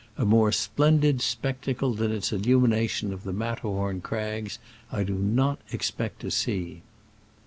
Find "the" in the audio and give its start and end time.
3.23-3.31